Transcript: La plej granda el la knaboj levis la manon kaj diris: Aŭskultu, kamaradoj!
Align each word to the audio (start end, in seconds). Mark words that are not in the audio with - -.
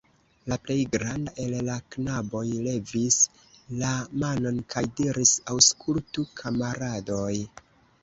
La 0.51 0.55
plej 0.61 0.77
granda 0.95 1.33
el 1.43 1.53
la 1.67 1.75
knaboj 1.97 2.41
levis 2.69 3.19
la 3.83 3.93
manon 4.25 4.61
kaj 4.75 4.87
diris: 5.03 5.37
Aŭskultu, 5.55 6.31
kamaradoj! 6.45 7.33